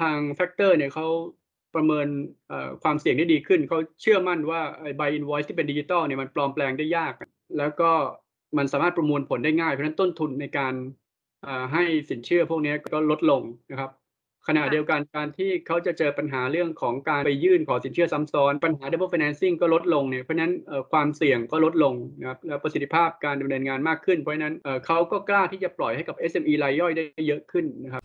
[0.00, 1.06] ทาง factor เนี่ยเขา
[1.74, 2.06] ประเมิน
[2.82, 7.12] ความเสี่ยงได้ดีขึ้น เขาเชื่อมั่นว่าไอ้ใบ invoice ที่เป็นดิจิตอลเนี่ยมันปลอมแปลงได้ยาก
[7.58, 7.90] แล้วก็
[8.58, 10.74] มันสามารถประมวลผลได้ง่าย เพราะฉะนั้นต้นทุนในการ
[11.72, 13.90] ให้สินเชื่อพวกนี้ก็ลดลงนะครับ
[14.48, 20.52] ขณะเดียวกันการที่เขาจะเจอปัญหาเรื่องของการไปยื่นขอสินเชื่อซ้ำซ้อน ปัญหา double financing ก็ลดลงเนี่ยเพราะนั้น
[20.92, 24.54] ความเสี่ยงก็ลดลงนะครับและประสิทธิภาพการดำเนินงานมากขึ้น เพราะนั้น
[24.86, 28.03] เขาก็กล้าที่จะปล่อยให้กับ SME รายย่อยได้เยอะขึ้นนะครับ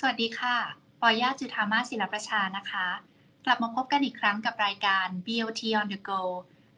[0.00, 0.56] สวัสดีค่ะ
[1.00, 2.86] ปอยาจุธามาศิลประชานะคะ
[3.44, 6.22] กลับมาพบกันอีกครั้งกับรายการ BOT on the go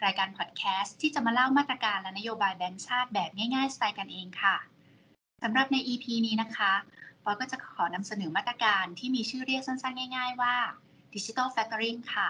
[0.05, 4.57] รายการพอดแคสต์ที่จะมาเล่ามาตรการและนโยบายแบงก์ชาติแบบง่ายๆ สไตล์กันเองค่ะ
[5.43, 6.73] สำหรับใน EP นี้นะคะ
[7.25, 10.57] ปอยก็จะขอนำเสนอมาตรการที่มีชื่อเรียกสั้นๆ ง่ายๆว่า
[11.15, 12.29] Digital Factoring ค่ะ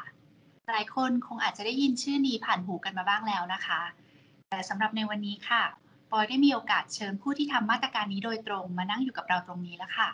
[0.72, 3.80] หลายคนคงอาจจะได้ยินชื่อนี้ผ่านหูกันมาบ้างแล้วนะคะ
[4.50, 5.62] แต่สำหรับในวันนี้ค่ะ
[6.10, 10.10] ปอยได้มีโอกาสเชิญผู้ที่ทำมาตรการนี้โดยตรงมานั่งอยู่กับเราตรงนี้แล้วค่ะ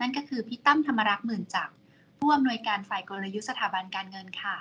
[0.00, 1.74] นั่นก็คือพี่ตั้มธรรมรักษ์หมื่นจักร
[2.18, 4.56] ผู้อำนวยการฝ่ายกลยุทธ์สถาบันการเงินค่ะ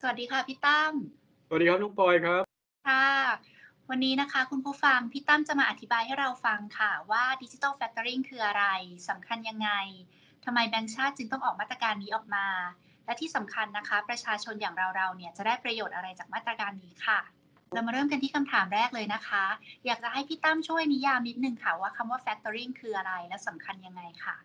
[0.00, 0.92] สวัสดีค่ะพี่ตั้ม
[1.48, 2.42] สวัสดีครับน้องปอยครับ
[2.88, 3.08] ค่ะ
[3.90, 8.64] วันนี้นะคะคุณผู้ฟังพี่ตั้มจะมาอธิบายให้เราฟังค่ะว่าดิจิทัลแฟคเตอริงคืออะไร
[9.08, 9.70] สำคัญยังไง
[10.44, 12.46] ทำไมแบงก์ชาติจึงต้องออกมาตรการนี้ออกมา
[13.04, 17.20] และที่สำคัญนะคะ ประชาชนอย่างเราๆเนี่ยจะได้ประโยชน์อะไรจากมาตรการนี้ค่ะ
[17.74, 19.44] เรามาเริ่มกันที่คำถามแรกเลยนะคะ
[19.86, 24.36] อยากจะให้พี่ตั้มช่วยนิยามนิดนึงค่ะว่าคำว่า factoring คืออะไรและสำคัญยังไงค่ะ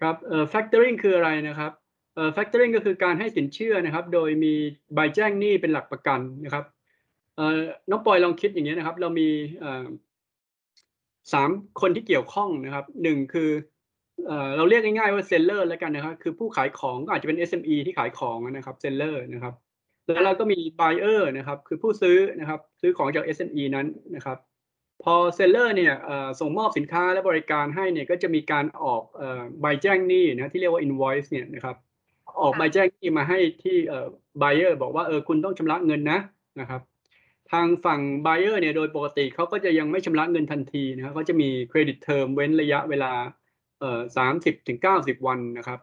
[0.00, 1.72] ครับเอ่อ factoring คืออะไรนะครับ
[2.14, 4.54] เอ่อ factoring ก็คือการให้สินเชื่อนะครับ โดยมี
[4.94, 6.64] ใบแจ้งหนี้เป็นหลักประกันนะครับ
[7.36, 7.58] เอ่อ
[7.90, 9.28] น้องปอยลองคิดอย่างนี้นะครับ เรามี
[9.60, 9.86] เอ่อ
[11.32, 13.50] สามคนที่เกี่ยวข้องนะครับหนึ่งคือ
[14.26, 19.54] เอเราเรียกง่ายๆว่า seller แล้วกันนะครับ คือผู้ขายของก็อาจจะเป็น SME ที่ขายของนะครับ seller นะครับ
[20.06, 23.86] แล้วเราก็มี buyer นะครับ คือผู้ซื้อนะครับ ซื้อของจาก SME นั้น
[24.16, 24.38] นะครับ
[25.02, 25.94] พอ seller เนี่ย
[26.40, 29.02] ส่งมอบสินค้าและบริการให้เนี่ยก็จะมีการออก
[29.60, 31.76] ใบแจ้งหนี้นะที่เรียกว่า invoice เนี่ยนะครับ
[32.40, 33.76] ออกใบแจ้งหนี้มาให้ที่
[34.42, 36.18] buyer บอกว่าเออคุณต้องชำระเงินนะ
[36.60, 36.80] นะครับ
[37.52, 43.12] ทางฝั่ง buyer เนี่ยโดยปกติเขาก็จะยังไม่ชำระเงินทันทีนะครับเขาจะมี credit term เว้นระยะเวลา
[43.80, 45.78] เอ่อสามสิบถึงเก้าสิบวันนะครับ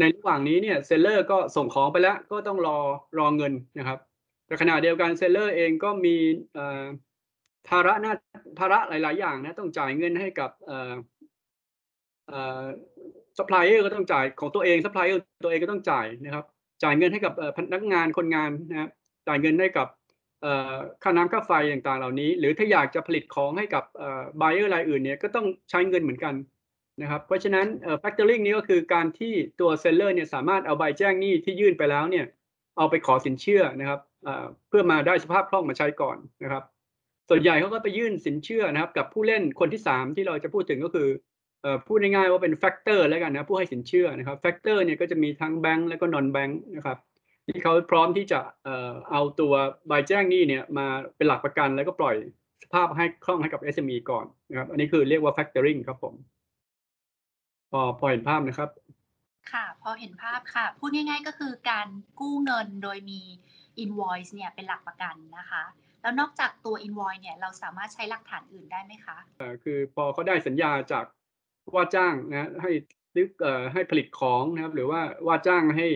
[0.00, 2.78] ในระหว่างนี้เนี่ย seller ก็ส่งของไปแล้วก็ต้องรอ
[3.18, 3.98] รอเงินนะครับ
[4.46, 6.16] แต่ขณะเดียวกัน seller เองก็มี
[7.68, 8.12] ภาระหน้า
[8.58, 10.50] ภาระหลาย ๆ อย่างนะต้องจ่ายเงินให้กับ
[13.38, 16.44] ซัพพลายเออร์ก็ต้องจ่ายของตัวเองซัพพลายเออร์ตัวเองก็ต้องจ่ายนะครับ
[16.82, 18.90] จ่ายเงินให้กับพนักงานคนงานนะครับ
[19.28, 19.88] จ่ายเงินให้กับ
[21.02, 23.84] ค่าน้ำค่าไฟต่าง ๆ เหล่านี้ หรือถ้าอยากจะผลิตของให้กับ
[24.38, 26.34] buyer รายอื่นเนี่ยก็ต้องใช้เงินเหมือนกัน
[27.02, 27.66] นะครับเพราะฉะนั้น
[28.02, 32.26] factoring นี้ก็คือการที่ตัว seller เนี่ยสามารถเอาใบแจ้งหนี้ที่ยื่นไปแล้วเนี่ย
[32.78, 34.00] เอาไปขอสินเชื่อนะครับ
[34.68, 36.62] เพื่อมาได้สภาพคล่องมาใช้ก่อนนะครับ
[37.28, 41.08] ส่วนใหญ่เขาก็ไปยื่นสินเชื่อนะครับ กับผู้เล่นคนที่ 3 ที่เราจะพูดถึงก็คือ
[41.86, 46.98] พูดง่ายๆว่าเป็น factor แล้วกันนะผู้ให้สินเชื่อนะครับ factor เนี่ยก็จะมีทั้งแบงก์และก็ non-bank นะครับ
[47.46, 48.40] ที่เขาพร้อมที่จะ
[49.10, 49.52] เอาตัว
[49.88, 50.86] ใบแจ้งหนี้เนี่ยมา
[51.16, 52.16] เป็นหลักประกันแล้วก็ปล่อย
[52.62, 56.14] สภาพให้คล่องให้กับ SME ก่อนนะครับอันนี้คือเรียกว่า factoring ครับผม
[57.70, 58.70] พอพอเห็นภาพนะครับ
[59.52, 61.88] ค่ะ พอเห็นภาพค่ะ พูดง่าย ๆ ก็คือการ
[62.20, 63.20] กู้เงินโดยมี
[63.82, 65.62] invoice เนี่ยเป็นหลักประกันนะคะ
[66.02, 71.04] แล้วนอกจากตัว invoice เนี่ยเราสามารถใช้หลักฐานอื่นได้ไหมคะเอ่อคือพอเขาได้สัญญาจาก
[71.74, 72.70] ว่าจ้างนะให้
[73.14, 75.88] ซื้อเอ่อให้ผลิตของนะครับ หรือว่าว่าจ้างให้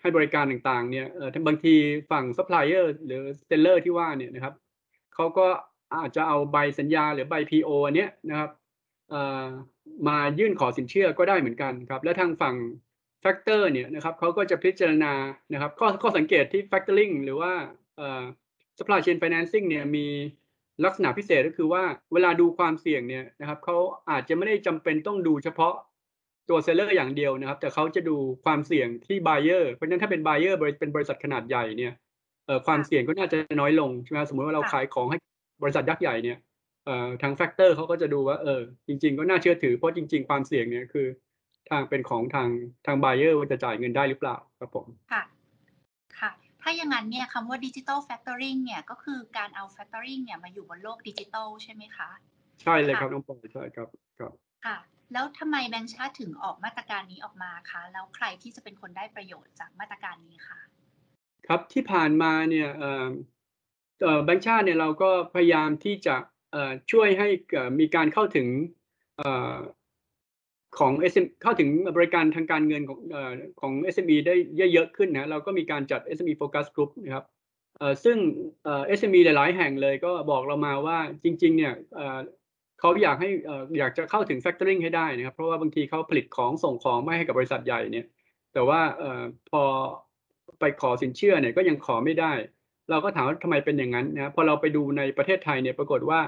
[0.00, 1.74] ให้บริการต่างๆ เนี่ยเอ่อบางที
[2.10, 4.54] ฝั่งซัพพลายเออร์หรือ seller ที่ว่าเนี่ยนะครับ
[5.14, 5.46] เขาก็
[5.96, 8.50] อาจจะเอาใบสัญญาหรือใบ PO อันเนี้ยนะครับ
[10.08, 12.56] มายื่นขอสินเชื่อก็ได้เหมือนกันครับ และทางฝั่ง
[13.20, 15.12] factor เนี่ยนะครับเขาก็จะพิจารณา
[15.52, 17.52] นะครับข้อข้อสังเกตที่ factoring หรือว่า
[18.78, 20.06] supply chain financing เนี่ยมี
[20.84, 21.82] ลักษณะพิเศษก็คือว่า
[22.12, 23.76] เวลาดูความเสี่ยงเนี่ยนะครับเขา
[24.10, 25.74] อาจจะไม่ได้จำเป็นต้องดูเฉพาะ
[26.48, 31.92] ตัว seller อย่างเดียวนะครับ แต่เขาจะดูความเสี่ยงที่ buyer เพราะฉะนั้นถ้าเป็น buyer เป็นบริษัทขนาดใหญ่เนี่ย
[32.66, 35.18] ความเสี่ยงก็น่าจะน้อยลงใช่ไหมสมมติว่าเราขายของให้
[35.62, 36.38] บริษัทยักษ์ใหญ่เนี่ย
[37.22, 41.06] ทาง factor เขาก็จะดูว่าเออจริง ๆ ก็น่าเชื่อถือเพราะจริง ๆ ความเสี่ยงเนี่ยคือ
[41.70, 42.48] ทางเป็นของทาง
[42.86, 45.22] ทาง buyer ว่าจะจ่ายเงินได้หรือเปล่าครับผมค่ะ
[46.18, 46.30] ค่ะ
[46.62, 52.08] ถ้าอย่างนั้นเนี่ยคำว่า digital factoring เนี่ยก็คือการเอา factoring เนี่ยมาอยู่บนโลกดิจิทัลใช่ไหมคะ
[52.62, 53.88] ใช่เลยครับน้องปอยใช่ครับ
[54.18, 54.32] ครับ
[54.66, 54.76] ค่ะ
[55.12, 60.58] แล้วทำไมแบงค์ชาติถึงออกมาตรการนี้ออกมาคะแล้วใครที่จะเป็นคนได้ประโยชน์จากมาตรการนี้คะ
[61.46, 62.68] ครับที่ผ่านมาเนี่ย
[64.24, 66.16] แบงค์ชาติเนี่ยเราก็พยายามที่จะ
[66.92, 67.28] ช่วยให้
[67.80, 68.46] มีการเข้าถึง
[70.78, 73.00] ของ SM เข้าถึงบริการทางการเงินของ
[73.60, 74.34] ของ SME ได้
[74.72, 77.24] เยอะๆขึ้นนะเราก็มีการจัด SME Focus Group นะครับ
[78.04, 78.16] ซึ่ง
[78.64, 81.74] เอ่อ SME หลายๆ แห่งเลยก็บอกเรามาว่าจริง ๆ เนี่ย
[82.80, 83.30] เขาอยากให้
[83.78, 88.06] อยากจะเข้าถึง factoring ให้ได้นะครับ เพราะว่าบางทีเขาผลิตของส่งของไม่ให้กับบริษัทใหญ่เนี่ย
[88.52, 89.04] แต่ว่าอ
[89.50, 89.62] พอ
[90.60, 92.32] ไปขอสินเชื่อเนี่ยก็ยังขอไม่ได้
[92.90, 96.20] เราก็ถามว่าทำไมเป็นอย่างนั้นนะพอเราไปดูในประเทศไทยเนี่ยปรากฏว่า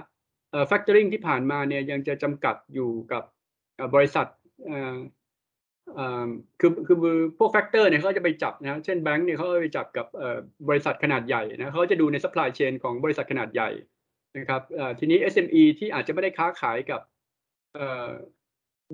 [0.53, 3.23] เอ่อ factoring ที่ผ่านมาเนี่ยยังจะจำกัดอยู่กับ
[3.95, 4.27] บริษัท
[6.61, 6.97] คือคือ
[7.39, 10.07] พวกแฟกเตอร์เนี่ยเขาจะไปจับนะเช่นแบงก์เนี่ยเขาไปจับกับ
[10.69, 13.71] บริษัทขนาดใหญ่นะเขาจะดูใน supply chain ของบริษัทขนาดใหญ่
[14.39, 14.63] นะครับ
[14.99, 17.01] ทีนี้ SME ที่อาจจะไม่ได้ค้าขายกับ
[17.75, 18.11] เออ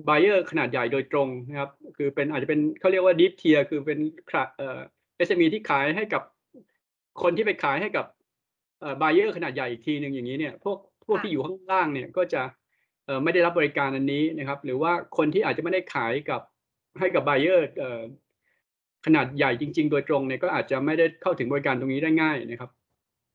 [0.07, 3.99] buyer ขนาดใหญ่โดยตรงนะครับคือเป็นอาจจะเป็นเขาเรียกว่า deep tier คือเป็น
[4.57, 4.79] เอ่อ
[5.27, 6.23] SME ที่ขายให้กับ
[7.21, 8.05] คนที่ไปขายให้กับ
[8.79, 10.77] เออ buyer ขนาดใหญ่อีกทีหนึ่งอย่างนี้เนี่ยพวก
[11.11, 12.41] วกที่อยู่ข้างล่างเนี่ยก็จะ
[13.05, 16.41] เอ่อไม่ได้รับบริการอันนี้นะครับ หรือว่าคนที่อาจจะไม่ได้ขายกับ
[16.99, 18.01] ให้กับ buyer เอ่อ
[19.05, 22.71] ขนาดใหญ่จริง ๆ โดยตรงเนี่ยก็อาจจะไม่ได้เข้าถึงบริการตรงนี้ได้ง่ายนะครับ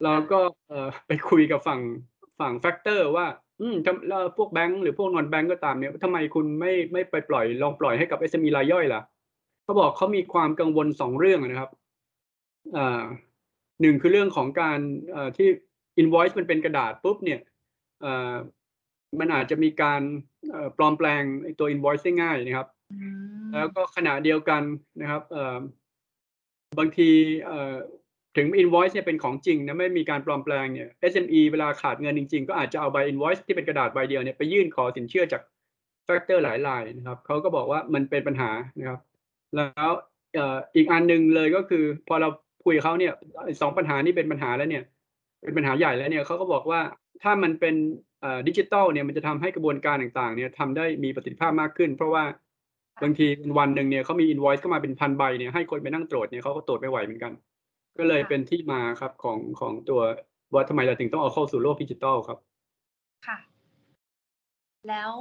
[0.03, 1.81] เราก็เอ่อไปคุยกับฝั่ง
[2.41, 3.27] ฝั่ง factor ว่า
[3.61, 9.03] อืมทำแล้วพวกแบงก์หรือพวก non-bank ก็ตามเนี่ยทำไมคุณไม่ไม่ไปปล่อยลองปล่อยให้กับ SME รายย่อยล่ะ
[9.65, 11.71] เขาบอกเขามีความกังวลสองเรื่องนะครับ
[12.77, 13.05] อ่า
[13.81, 14.79] หนึ่งคือเรื่องของการ
[15.13, 15.49] เอ่อที่
[16.01, 17.54] invoice มันเป็นกระดาษปุ๊บเนี่ยเอ่อ
[19.21, 20.03] มันอาจจะมีการ
[20.51, 23.07] เอ่อปลอมแปลงไอ้ตัว invoice ได้ง่ายนะครับอื
[23.45, 24.63] มแล้วก็ขณะเดียวกัน
[25.01, 25.59] นะครับเอ่อ
[26.79, 27.11] บางที
[27.47, 27.75] เอ่อ
[28.37, 35.43] ถึง invoice เนี่ยเป็นของจริงนะไม่มีการปลอมแปลงเนี่ย SME เวลาขาดเงินจริง ๆ ก็อาจจะเอาใบ invoice ที่เป็นกระดาษใบเดียวเนี่ยไปยื่นขอสินเชื่อจาก
[36.09, 39.01] factor หลายรายนะครับเขาก็บอกว่ามันเป็นปัญหานะครับ
[39.57, 39.93] แล้ว
[40.35, 42.29] เอ่ออีกอันหนึ่งเลยก็คือ พอเรา
[42.65, 43.13] คุยกับเขาเนี่ย
[43.45, 44.85] ไอ้สองปัญหานี้เป็นปัญหาแล้วเนี่ย
[45.43, 46.81] เป็นปัญหาใหญ่แล้วเนี่ยเขาก็บอกว่า
[47.23, 47.75] ถ้ามันเป็น
[48.49, 52.25] ดิจิตอลเนี่ยมันจะทำให้กระบวนการต่างๆเนี่ยทำได้มีประสิทธิภาพมากขึ้น เพราะว่า
[53.03, 53.27] บางที
[53.59, 57.33] วันหนึ่งเนี่ยเขามี invoice เข้ามาเป็นพันใบเนี่ยให้คนไปนั่งตรวจเนี่ยเขาก็ตรวจไม่ไหวเหมือนกัน
[57.99, 60.01] ก็เลยเป็นที่มาครับของของตัว
[60.53, 62.39] ว่าทำไมเราถึงต้องเอาเข้าสู่โลกดิจิตอลครับ
[63.27, 63.39] ค่ะ
[64.89, 65.13] แล้ว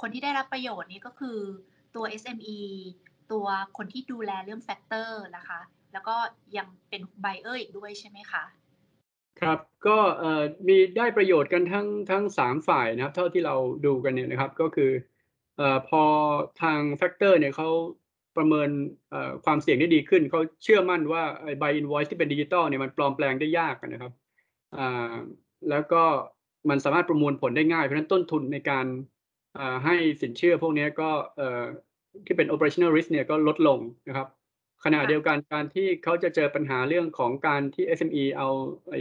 [0.00, 1.38] คนที่ได้รับประโยชน์นี้ก็คือ
[1.94, 2.60] ตัว SME
[3.32, 3.46] ตัว
[3.76, 5.60] คนที่ดูแลเรื่อง factor นะคะ
[5.92, 6.16] แล้วก็
[6.56, 8.44] ยังเป็น buyer อีกด้วยใช่ไหมคะ
[9.40, 9.98] ครับก็
[10.68, 13.54] มีได้ประโยชน์กันทั้งทั้งสามฝ่ายนะครับ เท่าที่เรา
[13.86, 14.90] ดูกันเนี่ยนะครับก็คือเอ่
[15.60, 16.02] อพอ
[16.62, 17.68] ทาง factor เนี่ยเขา
[18.36, 18.68] ประเมิน
[19.44, 21.22] ความเสี่ยงได้ดีขึ้น เขาเชื่อมั่นว่า
[21.58, 24.12] ใบอินโว c e ที่เป็นดิจิตอลเนี่ยมันปลอมแปลงได้ยากนะครับ
[25.70, 26.02] แล้วก็
[26.70, 28.86] มันสามารถประมวลผลได้ง่าย เพราะฉะนั้นต้นทุนในการ
[29.84, 31.10] ให้สินเชื่อพวกนี้ก็
[32.26, 33.78] ที่เป็น operational risk เนี่ยก็ลดลง
[34.08, 34.28] นะครับ
[34.86, 38.48] ขณะเดียวกันการที่เขาจะเจอปัญหาเรื่องของการที่ SME เอา
[38.90, 39.00] ไอ้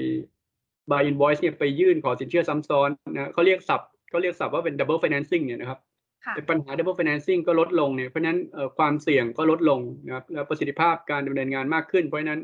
[0.92, 5.80] by invoice เนี่ยไปยื่นขอสินเชื่อซ้ำซ้อนนะเขาเรียกศัพท์เขาเรียกศัพท์ว่าเป็น double financing เนี่ยนะครับ
[6.26, 12.42] ค่ะไอ้ปัญหา double financing ก็ลดลงเนี่ยเพราะฉะนั้นเอ่อความเสี่ยงก็ลดลงนะครับแล้วประสิทธิภาพการดำเนินงานมากขึ้น เพราะฉะนั้น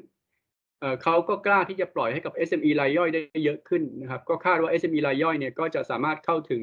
[0.80, 6.62] เอ่อเขาก็กล้าที่จะปล่อยให้กับ SME รายย่อยได้เยอะขึ้นนะครับ ก็คาดว่า SME รายย่อยเนี่ยก็จะสามารถเข้าถึง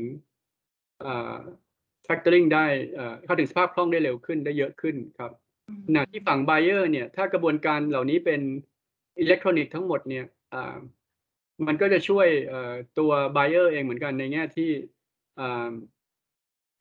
[1.03, 1.37] เอ่อ
[2.07, 5.33] factoring ได้เอ่อเข้าถึงสภาพคล่องได้เร็วขึ้นได้เยอะขึ้นครับ
[5.87, 8.41] ขณะที่ฝั่ง buyer เนี่ย ถ้ากระบวนการเหล่านี้เป็น
[9.19, 10.25] อิเล็กทรอนิกส์ทั้งหมดเนี่ย
[11.67, 12.29] มันก็จะช่วย
[12.99, 14.71] ตัว buyer เองเหมือนกันในแง่ที่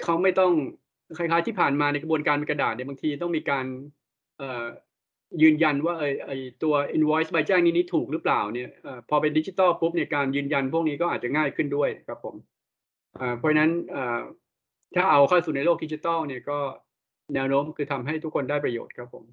[0.04, 0.54] เขาไม่ต้อง
[1.18, 3.66] คล้ายๆที่ผ่านมาในกระบวนการเป็นกระดาษเนี่ยบางทีต้องมีการ
[5.42, 6.32] ยืนยันว่าไอไอ
[6.64, 12.36] ตัว invoice ใบแจ้งนี้นี้ถูกหรือเปล่าเนี่ยอพอเป็นดิจิตอลปุ๊บเนี่ยการยืนยันพวกนี้ก็อาจจะง่ายขึ้นด้วยครับผม
[13.38, 13.72] เพราะฉะนั้น
[14.96, 16.60] ถ้าเอาเข้าสู่ในโลกดิจิตอลเนี่ยก็
[17.34, 19.26] แนวโน้มคือทำให้ทุกคนได้ประโยชน์ครับผม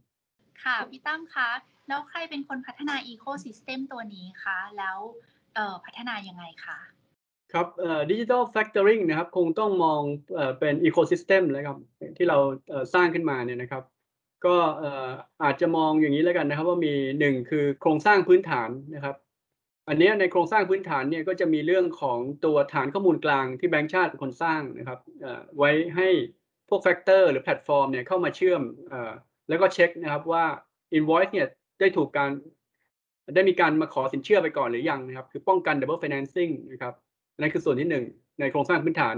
[0.64, 1.48] ค่ะพี่ตั้มคะ
[1.88, 4.98] แล้วใครเป็นคนพัฒนา Ecosystem ตัวนี้คะแล้ว
[5.54, 6.78] เอ่อพัฒนายังไงคะ
[7.52, 7.66] ครับ
[8.10, 10.00] digital factoring นะครับคงต้องมอง
[10.34, 11.78] เอ่อเป็น ecosystem เลยครับ
[12.16, 12.38] ที่เรา
[12.70, 13.84] เอ่อสร้างขึ้นมาเนี่ยนะครับ
[14.46, 15.08] ก็เอ่อ
[15.44, 19.16] อาจจะมองอย่างนี้แล้วกันนะครับ ว่ามีหนึ่งคือโครงสร้างพื้นฐานนะครับ
[19.88, 26.08] อันเนี้ยในโครงสร้างพื้นฐานเนี่ยก็จะมีเรื่องของตัวฐานข้อมูลกลางที่แบงก์ชาติเป็นคนสร้างนะครับเอ่อไว้ให้
[26.43, 26.43] พ
[26.74, 28.62] วก factor หรือแพลตฟอร์มเนี่ยเข้ามาเชื่อมต่
[28.92, 28.94] อ
[29.48, 30.44] แล้วก็เช็คนะครับว่า
[30.96, 31.46] invoice เนี่ย
[31.80, 32.30] ได้ถูกการ
[33.34, 36.94] ได้มีการมาขอสินเชื่อไปก่อนหรือยังนะครับ คือป้องกัน double financing นะครับ
[37.40, 38.04] นั่นคือส่วนที่หนึ่ง
[38.40, 39.16] ในโครงสร้างพื้นฐาน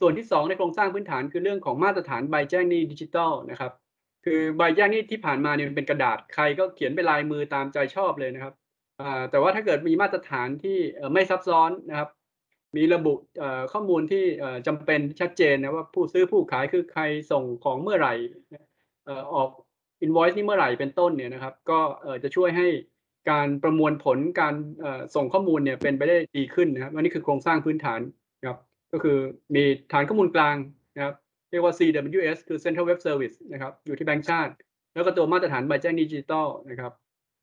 [0.00, 3.72] ส่วนที่สองในโครงสร้างพื้นฐานคือเรื่องของมาตรฐานใบแจ้งหนี้ดิจิทัลนะครับ
[4.24, 8.54] คือใบแจ้งหนี้ที่ผ่านมาเนี่ยมันเป็นกระดาษใครก็เขียนเป็นลายมือตามใจชอบเลยนะครับ
[9.30, 10.78] แต่ว่าถ้าเกิดมีมาตรฐานที่
[11.12, 12.08] ไม่ซับซ้อนนะครับ
[12.76, 13.14] มีระบุ
[13.72, 14.24] ข้อมูลที่
[14.66, 17.02] จำเป็นชัดเจนนะว่าผู้ซื้อผู้ขายคือใคร
[17.32, 18.14] ส่งของเมื่อไหร่
[19.08, 19.48] ออออก
[20.04, 21.80] invoice นี่เมื่อไหร่เป็นต้นเนี่ยนะครับ ก็
[22.22, 22.68] จะช่วยให้
[23.30, 24.54] การประมวลผลการ
[25.14, 28.00] ส่งข้อมูลเนี่ยเป็นไปได้ดีขึ้นนะครับอันนี้คือโครงสร้างพื้นฐาน
[28.40, 28.58] นะครับ
[28.92, 29.18] ก็คือ
[29.54, 30.56] มีฐานข้อมูลกลาง
[30.94, 31.14] นะครับ
[31.50, 34.52] เรียกว่า CWS คือ Central Web Service นะครับ อยู่ที่แบงก์ชาติ
[34.94, 36.92] แล้วก็ตัวมาตรฐานใบแจ้งหนี้ดิจิทัลนะครับ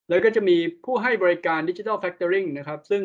[0.10, 3.04] แล้วก็จะมีผู้ให้บริการดิจิทัลแฟ c เตอริงนะครับ ซึ่ง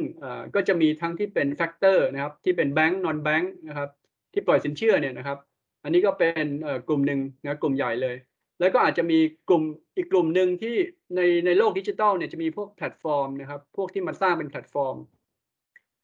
[0.54, 3.90] ก็จะมีทั้งที่เป็น factor นะครับ ที่เป็นแบงก์ non-bank นะครับ
[4.32, 5.38] ที่ปล่อยสินเชื่อเนี่ยนะครับ
[5.84, 6.46] อันนี้ก็เป็น
[6.88, 8.16] กลุ่มหนึ่งนะกลุ่มใหญ่เลย
[8.60, 9.62] แล้วก็อาจจะมีกลุ่ม
[9.96, 10.76] อีกกลุ่มหนึ่งที่
[11.16, 14.96] ในในโลกดิจิทัลเนี่ยจะมีพวกแพลตฟอร์มนะครับ พวกที่มาสร้างเป็นแพลตฟอร์ม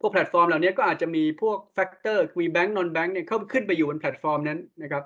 [0.01, 5.05] พวกแพลตฟอร์มเหล่านี้ก็อาจจะมีพวก factor มีแบงก์ non-bank เนี่ยเข้าขึ้นไปอยู่บนแพลตฟอร์มนั้นนะครับ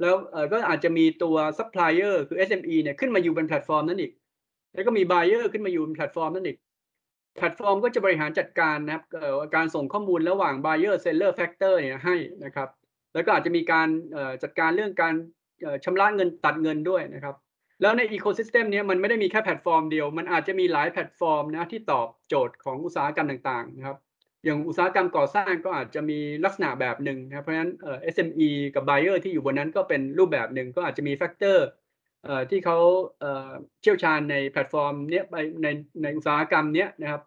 [0.00, 0.14] แล้ว
[0.52, 4.12] ก็อาจจะมีตัวซัพพลายเออร์คือ SME เนี่ยขึ้นมาอยู่บนแพลตฟอร์มนั้นอีก
[4.74, 6.58] แล้วก็มี buyer ขึ้นมาอยู่บนแพลตฟอร์มนั่นอีก
[7.36, 9.04] แพลตฟอร์มก็จะบริหารจัดการนะครับ
[9.54, 12.68] การส่งข้อมูลระหว่าง buyer seller factor เตอร์เนี่ยให้นะครับ
[13.14, 13.88] แล้วก็อาจจะมีการ
[14.42, 15.14] จัดการเรื่องการ
[15.84, 17.36] ชำระเงินตัดเงินด้วยนะครับ
[17.80, 23.96] แล้วใน ecosystem นี้มันไม่ได้มีแค่แพลตฟอร์มเดียว มันอาจจะมีหลายแพลตฟอร์มนะที่ตอบโจทย์ของอุตสาหกรรมต่างๆนะครับ
[24.44, 27.72] อย่างอุตสาหกรรมก่อสร้างก็อาจจะมีลักษณะแบบหนึ่งนะครับเพราะฉะนั้น
[28.14, 31.66] SME กับ buyer ที่อยู่บนนั้นก็เป็นรูปแบบหนึ่งก็อาจจะมี factor
[32.50, 32.78] ที่เขา
[33.82, 35.68] เชี่ยวชาญในแพลตฟอร์มเนี้ยไปใน
[36.02, 37.22] ในอุตสาหกรรมเนี้ยนะครับ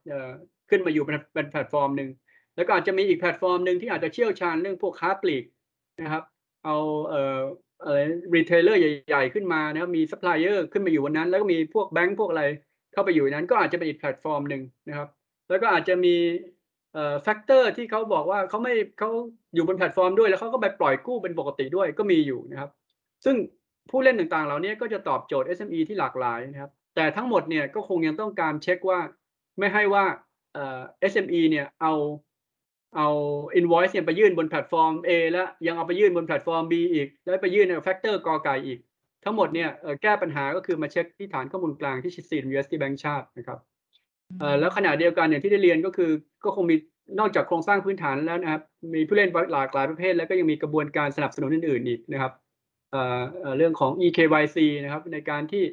[0.69, 2.09] ขึ้นมาอยู่เป็นแพลตฟอร์มหนึ่ง
[2.55, 5.43] แล้วก็อาจจะมีอีกแพลตฟอร์มหนึ่งที่อาจจะเชี่ยวชาญเรื่องพวกค้าปลีก
[6.01, 6.23] นะครับ
[6.65, 6.75] เอา
[7.09, 7.39] เอ่อ
[7.83, 7.97] อะไร
[8.35, 12.43] retailer ใหญ่ ๆ ขึ้นมานะครับมีซัพพลายเออร์ขึ้นมาอยู่บนนั้น แล้วก็มีพวกแบงก์พวกอะไร
[12.93, 15.09] เข้าไปอยู่นั้น ก็อาจจะเป็นอีกแพลตฟอร์มหนึ่งนะครับ
[15.49, 16.15] แล้วก็อาจจะมี
[16.93, 19.09] เอ่อ factor ที่เขาบอกว่าเขาไม่เขา
[19.53, 22.69] อยู่บนแพลตฟอร์มด้วยแล้วเขาก็ไปปล่อยกู้เป็นปกติด้วยก็มีอยู่นะครับ
[23.25, 23.35] ซึ่ง
[23.89, 28.99] ผู้เล่นต่างๆ เหล่านี้ก็จะตอบโจทย์ SME ที่หลากหลายนะครับ แต่ทั้งหมดเนี่ยก็คงยังต้องการเช็คว่า
[29.59, 30.05] ไม่ให้ว่า
[30.53, 31.93] เอ่อ SME เนี่ยเอา
[32.95, 33.07] เอา
[33.59, 38.79] invoice เนี่ยไปยื่นบนแพลตฟอร์ม A แล้วยังเอาไปยื่นบนแพลตฟอร์ม B อีก แล้วไปยื่นใน factor กอไก่อีก
[39.23, 39.69] ทั้งหมดเนี่ย
[40.01, 43.59] แก้ปัญหาก็คือมาเช็คที่ฐานข้อมูลกลางที่ชิดซีน USD Bank ชาตินะครับ
[44.59, 46.11] แล้วขณะเดียวกันอย่างที่ได้เรียนก็คือ
[46.45, 46.75] ก็คงมี
[47.19, 48.61] นอกจากโครงสร้างพื้นฐานแล้วนะครับ
[48.95, 52.31] มีผู้เล่นหลากหลายประเภทแล้วก็ยังมีกระบวนการสนับสนุนอื่นๆอีกนะครับ
[53.57, 55.63] เรื่องของ EKYC นะครับ ในการที่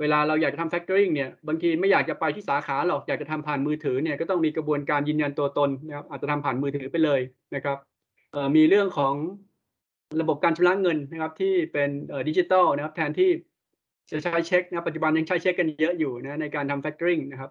[0.00, 7.20] เวลาเราอยากจะทำ factoring เนี่ยบางทีไม่อยากจะไปที่สาขาหรอกอยากจะทำผ่านมือถือเนี่ยก็ต้องมีกระบวนการยืนยันตัวตนนะครับอาจจะทำผ่านมือถือไปเลย
[7.54, 7.78] นะครับ
[8.56, 9.14] มีเรื่องของ
[10.20, 11.90] ระบบการชำระเงินนะครับที่เป็น
[12.28, 13.30] ดิจิตอลนะครับแทนที่
[14.10, 17.50] จะใช้เช็คนะปัจจุบันยังใช้เช็คกันเยอะอยู่นะในการทำ factoring นะครับ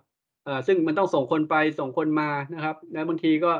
[0.68, 3.52] ซึ่งมันต้องส่งคนไปส่งคนมานะครับแล้วบางทีก็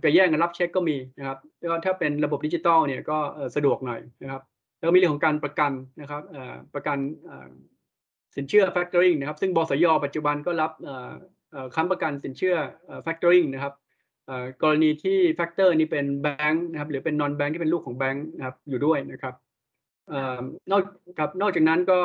[0.00, 3.18] ไปแย่งกันรับเช็คก็มีนะครับแล้วถ้าเป็นระบบดิจิตอลเนี่ยก็
[3.56, 4.42] สะดวกหน่อยนะครับ
[4.78, 6.22] แล้วมีเรื่องของการประกันนะครับ
[6.74, 6.98] ประกัน
[8.36, 10.72] สินเชื่อ factoring นะครับ ซึ่งบสยปัจจุบันก็รับ
[11.74, 12.56] ค้ำประกันสินเชื่อ
[13.06, 13.74] factoring นะครับ
[14.62, 19.34] กรณีที่ factor นี่เป็นแบงค์นะครับหรือเป็น non bank ที่เป็นลูกของแบงค์นะครับอยู่ด้วยนะครับ
[20.70, 20.82] นอก
[21.18, 21.98] ครับนอกจากนั้นก็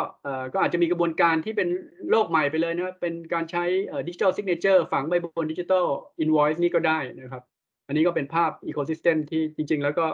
[0.54, 1.70] ก็อาจจะมีกระบวนการที่เป็น
[2.10, 3.64] โลกใหม่ไปเลยนะครับเป็นการใช้
[4.08, 5.86] digital signature ฝังไว้บน digital
[6.20, 7.44] invoice นี่ก็ได้นะครับ
[7.88, 10.06] อันนี้ก็เป็นภาพ ecosystem ที่จริง ๆ แล้วก็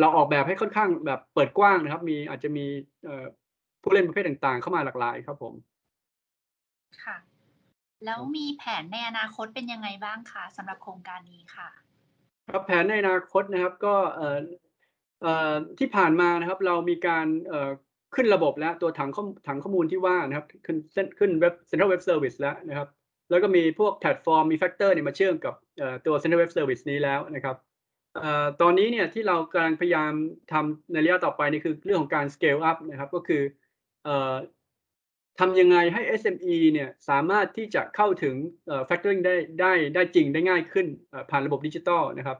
[0.00, 2.66] เราออกแบบให้ค่อนข้างแบบเปิดกว้างนะครับ มีอาจจะมี
[3.82, 5.54] ผู้เล่นประเภทต่างๆ เข้ามาหลากหลายครับผม
[7.04, 7.16] ค่ะ
[8.04, 11.68] แล้วมีแผนในอนาคตเป็นยังไงบ้างคะสำหรับโครงการนี้ค่ะ
[12.50, 14.38] ครับแผนในอนาคตนะครับก็เอ่อ
[15.22, 17.70] เอ่อที่ผ่านมานะครับ เรามีการเอ่อ
[18.14, 20.76] ขึ้นระบบแล้วตัวถังข้อถังข้อมูลที่ว่านะครับ ขึ้น
[21.18, 22.88] ขึ้นเว็บ Central Web Service แล้วนะครับ
[23.30, 25.54] แล้วก็มีพวกแพลตฟอร์มมี factor เนี่ยมาเชื่อมกับ
[26.06, 27.56] ตัว Central Web Service นี้แล้วนะครับ
[28.60, 30.12] ตอนนี้เนี่ยที่เรากำลังพยายาม
[30.52, 33.42] ทำในระยะต่อไปนี่คือเรื่องของการ scale up นะครับ ก็คือ
[35.40, 38.34] ทำยังไงให้ SME เนี่ยสามารถที่จะเข้าถึง
[38.88, 40.86] factoring ได้ได้ได้จริงได้ง่ายขึ้น
[41.30, 42.38] ผ่านระบบดิจิตอลนะครับ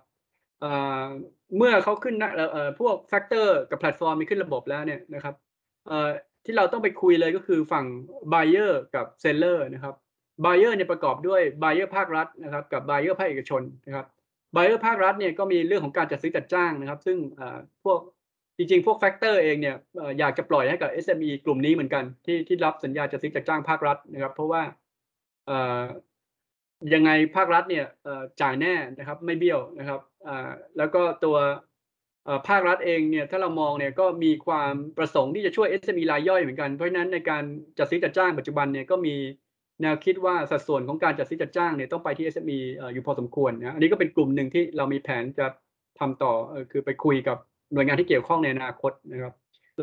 [1.57, 2.15] เมื่อเขาขึ้น
[2.81, 5.35] พวก factor กับแพลตฟอร์มนี่ขึ้นระบบแล้วเนี่ยนะครับ
[6.45, 7.87] ที่เราต้องไปคุยเลยก็คือฝั่ง
[8.33, 9.95] buyer กับ seller นะครับ
[10.45, 14.07] buyer เนี่ยประกอบด้วย buyer ภาครัฐนะครับ กับ buyer ภาคเอกชนนะครับ
[14.55, 17.19] buyer ภาครัฐเนี่ยก็มีเรื่องของการจัดซื้อจัดจ้างนะครับ ซึ่ง
[17.85, 17.99] พวก
[18.57, 19.77] จริงๆ พวกแฟกเตอร์เองเนี่ย
[20.19, 24.63] อยากจะปล่อยให้กับ SME กลุ่มนี้เหมือนกัน ที่ที่รับสัญญาจัดซื้อจัดจ้างภาครัฐนะครับ เพราะว่า
[26.95, 27.85] ยังไงภาครัฐเนี่ย
[28.41, 30.01] จ่ายแน่นะครับ ไม่เบี้ยวนะครับ
[30.79, 31.37] แล้วก็ตัว
[32.49, 37.45] ภาครัฐเองเนี่ยถ้าเรามองเนี่ยก็มีความประสงค์ที่จะช่วย SME รายย่อยเหมือนกันเพราะฉะนั้นในการ
[37.79, 39.15] จัดซื้อจัดจ้างปัจจุบันเนี่ยก็มี
[39.83, 42.59] แนวคิดว่าสัดส่วนของการจัดซื้อจัดจ้างเนี่ยต้องไปที่ SME
[42.93, 45.47] อยู่พอสมควรนะอันนี้ก็เป็นกลุ่มหนึ่งที่เรามีแผนจะ
[46.01, 46.33] ทำต่อ
[46.71, 47.39] คือไปคุยกับ
[47.73, 49.33] หน่วยงานที่เกี่ยวข้องในอนาคตนะครับ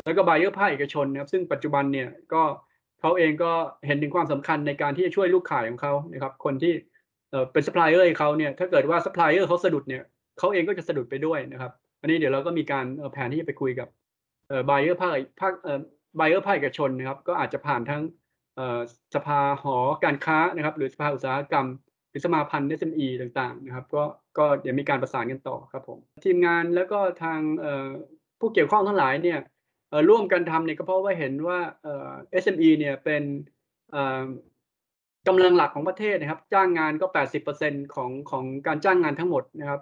[0.04, 2.42] แล้วก็ buyer ภาคเอกชนนะครับซึ่งปัจจุบันเนี่ยก็
[3.00, 3.52] เขาเองก็
[3.86, 6.72] เห็นถึงความสำคัญในการที่จะช่วยผู้ขายของเขานะครับคนที่
[7.52, 10.02] เป็นซัพพลายเออร์เขาเนี่ยถ้าเกิดว่าซัพพลายเออร์เขาสะดุดเนี่ย
[10.38, 13.88] เขาเองก็จะสะดุดไปด้วยนะครับ อันนี้เดี๋ยวเราก็มีการแผนที่จะไปคุยกับ
[14.68, 15.52] buyer ภาคภาค
[16.18, 18.02] buyer ภาคเอกชนนะครับก็อาจจะผ่านทั้ง
[19.14, 21.66] สภาหอการค้านะครับ หรือสภาอุตสาหกรรม
[22.10, 24.04] หรือสมาพันธ์ SME ต่างๆนะครับ ก็
[24.38, 27.40] ก็เดี๋ยวมีการประสานกันต่อครับผมทีมงานแล้วก็ทาง
[28.40, 29.40] ผู้เกี่ยวข้องทั้งหลายเนี่ย
[30.08, 31.58] ร่วมกันทำเนี่ยก็เพราะว่าเห็นว่า
[32.42, 33.22] SME เนี่ยเป็น
[35.28, 37.06] กำลังหลักของประเทศนะครับ จ้างงานก็
[37.50, 39.80] 80%ของของการจ้างงานทั้งหมดนะครับ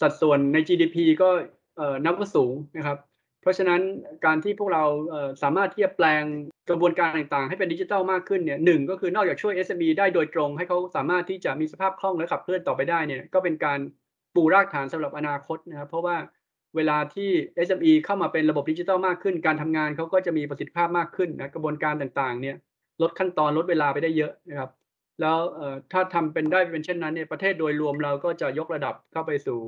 [0.00, 1.28] สัดส่วนใน GDP ก็
[2.04, 2.98] นับว่าสูงนะครับ
[3.48, 3.80] ราะฉะนั้น
[4.26, 4.84] การที่พวกเรา
[5.42, 6.24] สามารถที่จะแปลง
[6.70, 13.78] กระบวนการต่างๆ ให้เป็นดิจิทัลมากขึ้นเนี่ยหนึ่งก็คือนอกจากช่วย SME ได้โดยตรง ให้เขาสามารถที่จะมีสภาพคล่องและขับเคลื่อนต่อไปได้เนี่ยก็เป็นการ
[14.34, 16.16] ปูรากฐานสำหรับอนาคตนะครับเพราะว่า
[16.76, 17.30] เวลาที่
[17.66, 22.56] SME เข้ามาเป็นระบบดิจิทัลมากขึ้น การทำงานเขาก็จะมีประสิทธิภาพมากขึ้นนะกระบวนการต่างๆเนี่ย
[23.02, 24.70] ลดขั้นตอนลดเวลาไปได้เยอะนะครับ
[25.20, 25.36] แล้ว
[25.92, 29.58] ถ้าทำเป็นได้เป็นเช่นนั้นเนี่ยประเทศโดยรวมเราก็จะยกระดับเข้าไปสู่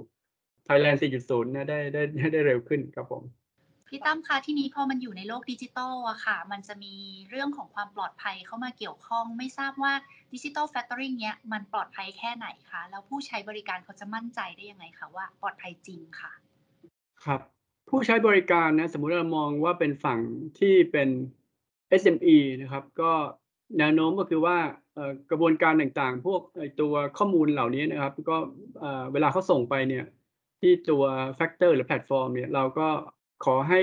[0.68, 3.39] Thailand 4.0นะได้ได้ได้เร็วขึ้นครับผม
[3.92, 6.94] พี่ตั้มคะที่นี้พอมันอยู่ในโลกดิจิทัลอะค่ะ มันจะมี
[7.30, 9.92] เรื่องของความปลอดภัยเข้ามาเกี่ยวข้อง ไม่ทราบว่า
[10.35, 16.32] ดิจิทัลแฟคทอริงเนี้ยมันปลอดภัยแค่ไหนคะแล้วผู้ใช้บริการเขาจะมั่นใจได้ยังไงคะว่าปลอดภัยจริงค่ะ
[17.25, 17.40] ครับ
[17.88, 20.18] ผู้ใช้บริการนะสมมุติเรามองว่าเป็นฝั่ง
[20.59, 21.09] ที่เป็น
[22.02, 23.12] SME นะครับ ก็
[23.78, 24.56] แนวโน้มก็คือว่า
[25.30, 26.42] กระบวนการต่างๆ พวก
[26.80, 28.37] ตัวข้อมูลเหล่านี้นะครับ ก็
[29.12, 30.04] เวลาเขาส่งไปเนี่ย
[30.61, 31.02] ที่ตัว
[31.38, 32.88] Factor หรือแพลตฟอร์มเนี่ยเราก็
[33.44, 33.80] ขอให้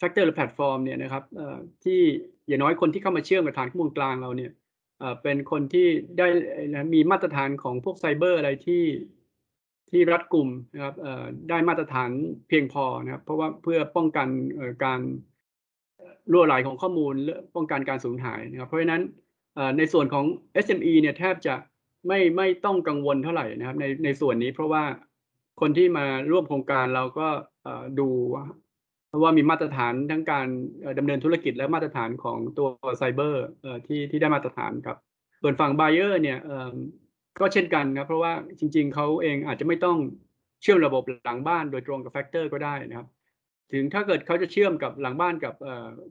[0.00, 1.24] Factor หรือแพลตฟอร์มเนี่ยนะครับ
[1.84, 2.00] ที่
[2.46, 4.52] อย่างน้อยคนที่เข้ามาเชื่อมกับฐานข้อมูลกลางเราเนี่ย
[5.22, 5.86] เป็นคนที่
[6.18, 6.26] ได้
[6.94, 8.84] มีมาตรฐานของพวกไซเบอร์อะไรที่
[9.90, 10.94] ที่รัดกลุ่มนะครับ
[11.50, 12.10] ได้มาตรฐาน
[12.48, 14.28] เพียงพอนะครับ เพราะว่าเพื่อป้องกัน
[14.84, 15.00] การ
[16.32, 19.02] รั่วไหลของข้อมูลและป้องกันการสูญหายนะครับ เพราะฉะนั้น
[19.78, 20.24] ในส่วนของ
[20.64, 21.54] SME เนี่ยแทบจะ
[22.06, 24.84] ไม่ไม่ต้องกังวลเท่าไหร่นะครับในในส่วนนี้เพราะว่า
[25.60, 27.28] คนที่มาร่วมโครงการเราก็
[27.98, 28.08] ดู
[29.08, 30.48] เอ่อดูว่ามีมาตรฐานทั้งการ
[30.80, 33.44] เอ่อดำเนินธุรกิจและมาตรฐานของตัวไซเบอร์
[33.86, 34.96] ที่ที่ได้มาตรฐานครับ
[35.42, 36.38] ส่วนฝั่ง buyer เนี่ย
[37.40, 39.98] ก็เช่นกันครับเพราะว่าจริง ๆเขาเองอาจจะไม่ต้อง
[40.62, 43.08] เชื่อมระบบหลังบ้านโดยตรงกับ Factor ก็ได้นะครับ
[43.72, 45.54] ถึงถ้าเกิดเขาจะเชื่อมกับหลังบ้านกับ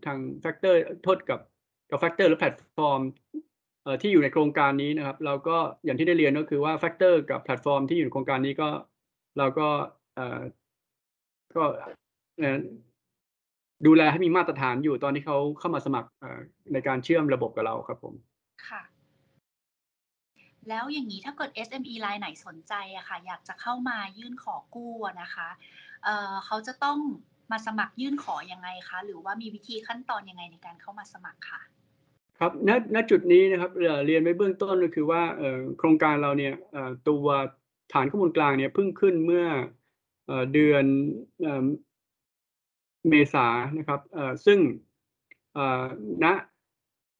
[0.05, 1.39] ทาง Factor โทษกับ
[1.89, 3.01] กับ Factor หรือแพลตฟอร์ม
[4.01, 8.69] ที่อยู่ในโครงการนี้นะครับ เราก็อย่างที่ได้เรียนก็คือว่า Factor กับแพลตฟอร์มที่อยู่ในโครงการนี้ก็
[9.37, 9.67] เราก็
[11.55, 11.63] ก็
[13.85, 16.39] ดูแลให้มีมาตรฐานอยู่ตอนที่เขาเข้ามาสมัครเอ่อ
[16.73, 18.13] ในการเชื่อมระบบกับเราครับผม
[18.67, 18.81] ค่ะ
[20.69, 25.49] แล้วอย่างนี้ถ้าเกิด SME รายไหนสนใจอะค่ะ อยากจะเข้ามายื่นขอกู้อะนะคะ
[26.03, 26.97] เอ่อเขาจะต้อง
[27.51, 31.61] มาสมัครยื่นขอยังไงคะ หรือว่ามีวิธีขั้นตอนยังไงในการเข้ามาสมัครค่ะ
[32.39, 37.25] ครับณณจุดนี้นะครับเอ่อเรียนไว้เบื้องต้นก็คือว่าเอ่อโครงการเราเนี่ยเอ่อตัว
[37.93, 39.45] ฐานข้อมูลกลางเนี่ยเพิ่งขึ้นเมื่อ
[40.27, 40.85] เอ่อเดือน
[43.01, 44.59] เอ่อเมษานะครับเอ่อซึ่ง
[45.53, 45.85] เอ่อ
[46.23, 46.25] ณ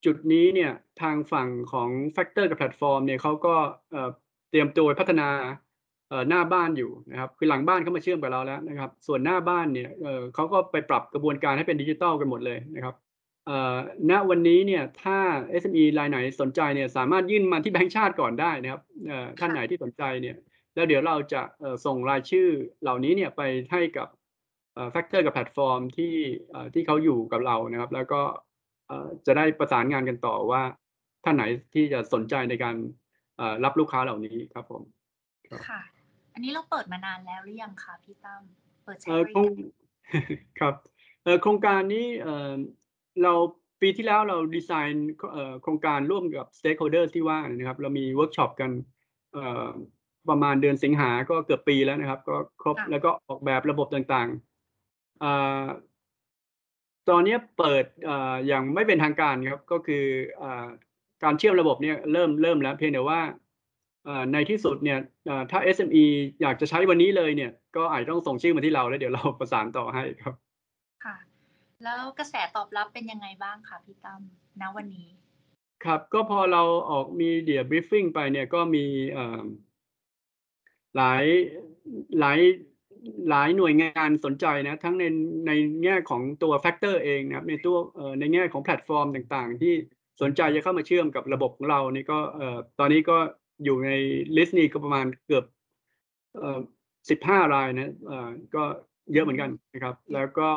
[0.05, 3.55] จุดนี้เนี่ยทางฝั่งของ Factor กับแพลตฟอร์มเนี่ยเขาก็
[3.91, 4.09] เอ่อ
[4.49, 5.29] เตรียมตัวพัฒนา
[6.09, 12.95] เอ่อหน้าบ้านอยู่นะครับคือหลังบ้านเขามาเชื่อมกับเราแล้วนะครับ ส่วนหน้าบ้านเนี่ยเอ่อเขาก็ไปปรับกระบวนการให้เป็นดิจิทัลกันหมดเลยนะครับ
[13.45, 13.77] เอ่อ
[14.11, 15.17] ณวันนี้เนี่ยถ้า
[15.61, 20.35] SME รายไหนสนใจเนี่ยสามารถยื่นมาที่แบงก์ชาติก่อนได้นะครับเอ่อท่านไหนที่สนใจเนี่ย
[20.75, 22.47] แล้วเดี๋ยวเราจะเอ่อส่งรายชื่อ
[22.81, 24.07] เหล่านี้เนี่ยไปให้กับ
[24.77, 26.13] เอ่อ Factor กับแพลตฟอร์มที่
[26.51, 28.21] เอ่อที่เขาอยู่กับเรานะครับ แล้วก็
[28.87, 30.61] เอ่อจะได้ประสานงานกันต่อว่า
[31.23, 32.75] ท่านไหนที่จะสนใจในการ
[33.37, 34.81] เอ่อรับลูกค้าเหล่านี้ครับผม
[35.47, 35.81] ครับค่ะ
[36.33, 38.41] อันนี้เราเปิดมานานแล้วหรือยังคะพี่ตั้ม
[38.85, 39.69] เปิดใช้เอ่อบริโครงการ
[40.59, 40.75] ครับ
[41.23, 42.53] เอ่อโครงการนี้เอ่อ
[43.23, 43.33] เรา
[43.81, 48.71] ปีที่แล้วเราดีไซน์เอ่อโครงการร่วมกับ stakeholder ที่ว่านะครับ เรามีเวิร์กช็อปกัน
[49.33, 49.69] เอ่อ
[50.29, 54.56] ประมาณเดือนสิงหาก็เกือบปีแล้วนะครับ ก็ครบค่ะแล้วก็ออกแบบระบบต่างๆเอ่อ
[57.09, 60.05] ตอนนี้เปิดเอ่ออย่างไม่เป็นทางการครับก็คือ
[60.37, 60.67] เอ่อ
[61.23, 63.21] การเชื่อมระบบเนี่ยเริ่มเริ่มแล้วเพียงแต่ว่า
[64.05, 66.05] เอ่อในที่สุดเนี่ยเอ่อถ้า SME
[66.41, 70.33] อยากจะใช้วันนี้เลยเนี่ย ก็อาจจะต้องส่งชื่อมาที่เราแล้วเดี๋ยวเราประสานต่อให้ครับ
[71.05, 71.17] ค่ะ
[71.83, 74.21] แล้วกระแสตอบรับเป็นยังไงบ้างคะพี่ตั้ม
[74.61, 75.07] ณวันนี้
[75.85, 79.43] ครับก็พอเราออกมีเดียบรีฟ i ิ g ไปเนี่ยก็มีเอ่อ
[80.95, 81.23] หลาย
[82.19, 82.39] หลาย
[83.29, 85.03] หลายหน่วยงานสนใจนะ ทั้งใน
[85.47, 85.51] ใน
[85.83, 87.77] แง่ของตัว factor เองนะครับในตัว
[88.19, 89.73] ในแง่ของแพลตฟอร์มต่างๆ ที่
[90.21, 92.19] สนใจจะเข้ามาเชื่อมกับระบบของเรานี่ก็
[92.79, 93.17] ตอนนี้ก็
[93.63, 93.91] อยู่ใน
[94.37, 95.45] list นี้ก็ประมาณเกือบ
[97.09, 97.93] สิบห้ารายนะ
[98.55, 98.63] ก็
[99.13, 100.47] เยอะเหมือนกันนะครับ แล้วก็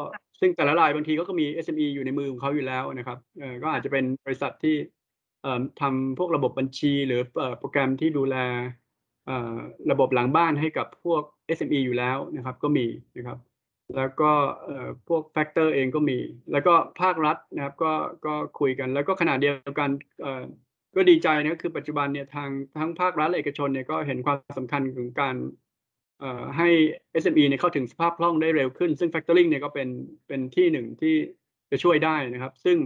[0.41, 3.19] ซึ่งแต่ละรายบางทีก็มี SME อยู่ในมือของเขาอยู่แล้วนะครับ
[3.63, 4.77] ก็อาจจะเป็นบริษัทที่
[5.81, 7.21] ทำพวกระบบบัญชี หรือ
[7.59, 8.37] โปรแกรมที่ดูแล
[9.91, 11.23] ระบบหลังบ้านให้กับพวก
[11.59, 12.87] SME อยู่แล้วนะครับก็มี
[13.17, 13.39] นะครับ
[13.97, 14.33] แล้วก็
[15.09, 16.19] พวกแฟกเตอร์เองก็มี
[16.53, 17.93] แล้วก็ภาครัฐนะครับก็
[18.27, 19.91] ก็คุยกัน แล้วก็ขณะเดียวกัน
[20.97, 25.37] ก็ดีใจนะคือปัจจุบันเนี่ยทางทั้งภาครัฐและเอกชนเนี่ยก็เห็นความสำคัญของการ
[26.21, 26.69] เอ่อให้
[27.23, 29.89] SME เนี่ยเข้าถึงสภาพคล่องได้เร็วขึ้น ซึ่ง Factoring เนี่ยก็เป็น
[30.29, 31.15] เป็นที่หนึ่งที่
[31.71, 32.79] จะช่วยได้นะครับ ซึ่ง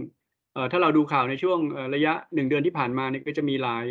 [0.71, 1.59] ถ้าเราดูข่าวในช่วง
[1.95, 3.85] ระยะหนึ่งเดือนที่ผ่านมาเนี่ยก็จะมีหลาย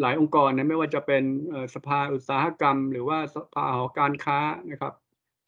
[0.00, 4.38] หลายองค์กรนะไม่ว่าจะเป็นเอ่อสภาอุตสาหกรรม หรือว่าสภาหอการค้า
[4.70, 4.94] นะครับ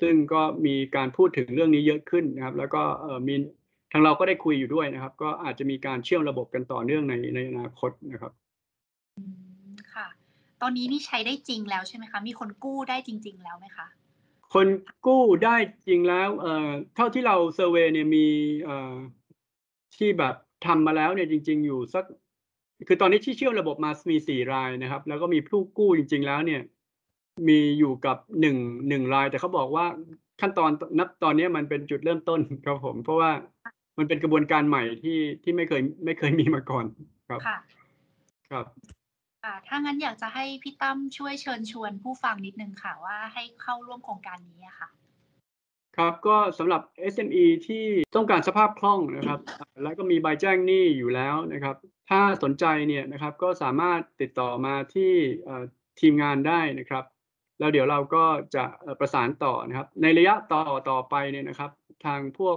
[0.01, 3.35] ซึ่งก็มีการพูดถึงเรื่องนี้เยอะขึ้นนะครับ แล้วก็เอ่อมี
[3.93, 8.33] ทางเราก็ได้คุยอยู่ด้วยนะครับ ก็อาจจะมีการเชื่อมระบบกันต่อเนื่องในในอนาคตนะครับ
[9.19, 9.23] อื
[9.73, 10.09] มค่ะ
[10.63, 13.87] ตอนนี้นี่ใช้ได้จริงแล้วใช่ไหมคะ มีคนกู้ได้จริง ๆ แล้วไหมคะ
[14.55, 14.67] คน
[15.07, 18.27] กู้ได้จริงแล้วเอ่อเท่าที่เราเซอร์เวย์เนี่ยมี
[18.65, 18.95] เอ่อ
[19.97, 20.35] ที่แบบ
[20.67, 22.05] ทำมาแล้วเนี่ยจริง ๆ อยู่สัก
[22.89, 26.61] คือตอนนี้ที่เชื่อมระบบมามีสี่รายนะครับ แล้วก็มีผู้กู้จริง ๆ แล้วเนี่ย
[27.49, 28.57] มีอยู่กับหนึ่ง
[28.89, 29.87] หนึ่งราย แต่เขาบอกว่า
[30.41, 33.31] ขั้นตอนนับตอนนี้มันเป็นจุดเริ่มต้นครับผม เพราะว่า
[33.99, 36.85] มันเป็นกระบวนการใหม่ที่ที่ไม่เคยไม่เคยมีมาก่อน
[37.29, 37.59] ครับค่ะ
[38.51, 38.67] ครับ
[39.45, 44.89] ค่ะถ้างั้นอยากจะให้พี่ตั้มช่วยเชิญชวนผู้ฟังนิดนึงค่ะ ว่าให้เข้าร่วมโครงการนี้อะค่ะ
[45.97, 46.83] ครับก็สำหรับ
[47.15, 47.85] SME ที่
[48.17, 49.41] ต้องการสภาพคล่องนะครับ
[49.83, 51.77] แล้วก็มีใบแจ้งหนี้อยู่แล้วนะครับ
[52.11, 55.13] ถ้าสนใจเนี่ยนะครับก็สามารถติดต่อมาที่
[56.01, 57.05] ทีมงานได้นะครับ
[57.59, 58.65] แล้วเดี๋ยวเราก็จะ
[59.01, 61.71] ประสานต่อนะครับ ในระยะต่อต่อไปเนี่ยนะครับ
[62.07, 62.57] ทางพวก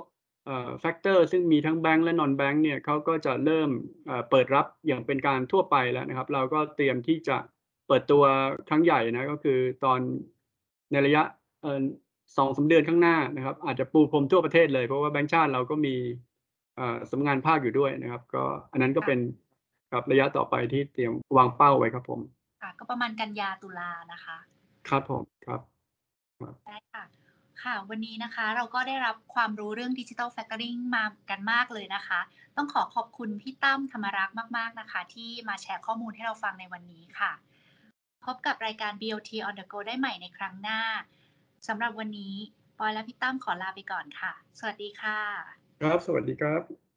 [0.79, 3.69] แฟกเตอร์ซึ่งมีทั้งแบงก์และนอนแบงก์เนี่ยเขาก็จะเริ่ม
[4.29, 7.37] เปิดรับอย่างเป็นการทั่วไปแล้วนะครับ เราก็เตรียมที่จะ
[7.87, 8.23] เปิดตัว
[8.69, 9.99] ครั้งใหญ่นะก็คือตอน
[10.91, 11.23] ในระยะ
[12.37, 15.95] สองสามเดือนข้างหน้านะครับ อาจจะปูพรมทั่วประเทศเลยเพราะว่าแบงก์ชาติเราก็มี
[17.09, 19.19] สำนักงานภาคอยู่ด้วยนะครับ ก็อันนั้นก็เป็น
[19.91, 22.19] ครับระยะต่อไปที่เตรียมวางเป้าไว้ครับผม
[22.61, 24.37] ค่ะก็ประมาณกันยาตุลานะคะ
[24.89, 25.61] ครับผมครับ
[26.67, 27.03] ได้ค่ะ
[27.63, 32.19] ค่ะ วันนี้นะคะเราก็ได้รับความรู้เรื่องดิจิ t a ลแฟ c เตอริงมากันมากเลยนะคะ
[32.57, 37.31] ต้องขอขอบคุณพี่ตั้มธรรมรักษ์มาก ๆนะคะ ที่มาแชร์ข้อมูลให้เราฟังในวันนี้ค่ะ
[38.25, 40.81] พบกับรายการ BOT on the go ได้ใหม่ในครั้งหน้า
[41.67, 42.35] สำหรับวันนี้
[42.77, 46.88] ปอยและพี่ตั้มขอลาไปก่อนค่ะ สวัสดีค่ะ ครับ สวัสดีครับ